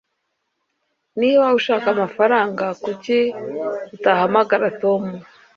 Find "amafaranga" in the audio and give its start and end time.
1.95-2.65